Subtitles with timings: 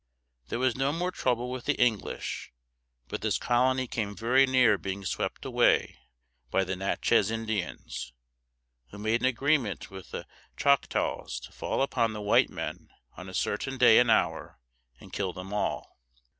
[0.47, 2.51] There was no more trouble with the English,
[3.07, 5.99] but this colony came very near being swept away
[6.49, 8.11] by the Natch´ez Indians,
[8.89, 10.25] who made an agreement with the
[10.57, 14.57] Choc´taws to fall upon the white men on a certain day and hour,
[14.99, 15.99] and kill them all.